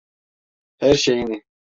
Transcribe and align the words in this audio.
Her 0.79 0.95
şeyini. 0.95 1.43